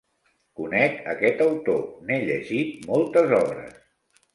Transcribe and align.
Conec 0.61 0.95
aquest 1.13 1.45
autor, 1.49 1.85
n'he 2.09 2.19
llegit 2.27 2.77
moltes 2.93 3.41
obres. 3.47 3.83